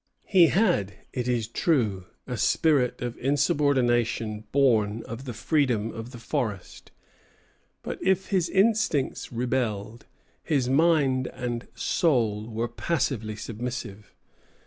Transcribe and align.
He 0.25 0.47
had, 0.47 0.93
it 1.13 1.27
is 1.27 1.47
true, 1.47 2.05
a 2.25 2.35
spirit 2.35 3.03
of 3.03 3.15
insubordination 3.19 4.45
born 4.51 5.03
of 5.03 5.25
the 5.25 5.31
freedom 5.33 5.91
of 5.91 6.09
the 6.09 6.17
forest; 6.17 6.89
but 7.83 7.99
if 8.01 8.29
his 8.29 8.49
instincts 8.49 9.31
rebelled, 9.31 10.07
his 10.41 10.67
mind 10.67 11.27
and 11.27 11.67
soul 11.75 12.49
were 12.49 12.67
passively 12.67 13.35
submissive. 13.35 14.15